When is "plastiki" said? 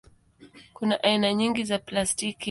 1.79-2.39